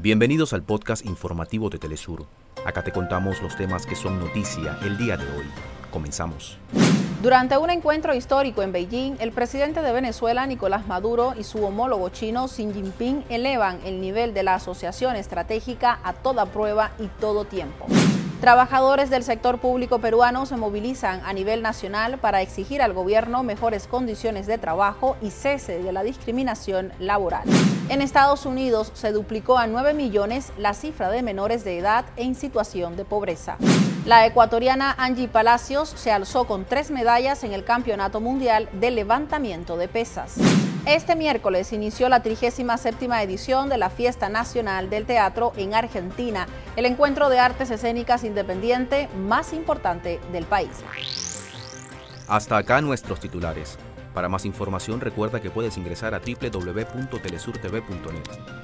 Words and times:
Bienvenidos 0.00 0.52
al 0.52 0.62
podcast 0.62 1.04
informativo 1.04 1.70
de 1.70 1.78
Telesur. 1.78 2.24
Acá 2.64 2.84
te 2.84 2.92
contamos 2.92 3.42
los 3.42 3.56
temas 3.56 3.84
que 3.84 3.96
son 3.96 4.20
noticia 4.20 4.78
el 4.84 4.96
día 4.96 5.16
de 5.16 5.24
hoy. 5.24 5.44
Comenzamos. 5.90 6.56
Durante 7.20 7.58
un 7.58 7.68
encuentro 7.68 8.14
histórico 8.14 8.62
en 8.62 8.70
Beijing, 8.70 9.16
el 9.18 9.32
presidente 9.32 9.82
de 9.82 9.90
Venezuela, 9.90 10.46
Nicolás 10.46 10.86
Maduro, 10.86 11.34
y 11.36 11.42
su 11.42 11.64
homólogo 11.64 12.10
chino, 12.10 12.46
Xi 12.46 12.72
Jinping, 12.72 13.24
elevan 13.28 13.80
el 13.84 14.00
nivel 14.00 14.34
de 14.34 14.44
la 14.44 14.54
asociación 14.54 15.16
estratégica 15.16 15.98
a 16.04 16.12
toda 16.12 16.46
prueba 16.46 16.92
y 17.00 17.08
todo 17.20 17.44
tiempo. 17.44 17.86
Trabajadores 18.40 19.10
del 19.10 19.24
sector 19.24 19.58
público 19.58 19.98
peruano 19.98 20.46
se 20.46 20.56
movilizan 20.56 21.20
a 21.24 21.32
nivel 21.32 21.60
nacional 21.60 22.18
para 22.18 22.40
exigir 22.40 22.80
al 22.82 22.92
gobierno 22.92 23.42
mejores 23.42 23.88
condiciones 23.88 24.46
de 24.46 24.58
trabajo 24.58 25.16
y 25.20 25.30
cese 25.30 25.82
de 25.82 25.92
la 25.92 26.04
discriminación 26.04 26.92
laboral. 27.00 27.42
En 27.88 28.00
Estados 28.00 28.46
Unidos 28.46 28.92
se 28.94 29.10
duplicó 29.10 29.58
a 29.58 29.66
9 29.66 29.92
millones 29.92 30.52
la 30.56 30.74
cifra 30.74 31.10
de 31.10 31.22
menores 31.22 31.64
de 31.64 31.78
edad 31.78 32.04
en 32.16 32.36
situación 32.36 32.96
de 32.96 33.04
pobreza. 33.04 33.56
La 34.08 34.24
ecuatoriana 34.24 34.94
Angie 34.96 35.28
Palacios 35.28 35.90
se 35.90 36.10
alzó 36.10 36.46
con 36.46 36.64
tres 36.64 36.90
medallas 36.90 37.44
en 37.44 37.52
el 37.52 37.62
Campeonato 37.62 38.22
Mundial 38.22 38.70
de 38.72 38.90
Levantamiento 38.90 39.76
de 39.76 39.86
Pesas. 39.86 40.36
Este 40.86 41.14
miércoles 41.14 41.74
inició 41.74 42.08
la 42.08 42.22
37 42.22 43.06
edición 43.22 43.68
de 43.68 43.76
la 43.76 43.90
Fiesta 43.90 44.30
Nacional 44.30 44.88
del 44.88 45.04
Teatro 45.04 45.52
en 45.58 45.74
Argentina, 45.74 46.46
el 46.76 46.86
encuentro 46.86 47.28
de 47.28 47.38
artes 47.38 47.70
escénicas 47.70 48.24
independiente 48.24 49.10
más 49.14 49.52
importante 49.52 50.20
del 50.32 50.46
país. 50.46 50.70
Hasta 52.28 52.56
acá 52.56 52.80
nuestros 52.80 53.20
titulares. 53.20 53.76
Para 54.14 54.30
más 54.30 54.46
información 54.46 55.02
recuerda 55.02 55.42
que 55.42 55.50
puedes 55.50 55.76
ingresar 55.76 56.14
a 56.14 56.20
www.telesurtv.net. 56.20 58.57